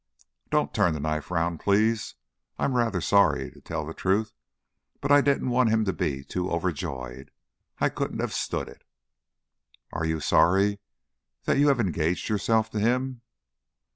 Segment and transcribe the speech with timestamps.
[0.49, 2.15] "Don't turn the knife round, please.
[2.57, 4.33] I'm rather sorry, to tell the truth,
[4.99, 7.29] but I didn't want him to be too overjoyed.
[7.77, 8.81] I couldn't have stood it."
[9.93, 10.79] "Are you sorry
[11.43, 13.21] that you have engaged yourself to him?"